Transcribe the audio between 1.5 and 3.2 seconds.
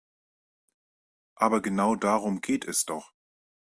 genau darum geht es doch.